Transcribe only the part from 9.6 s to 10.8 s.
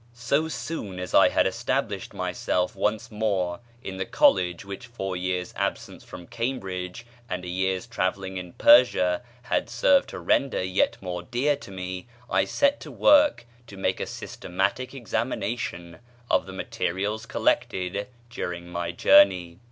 served to render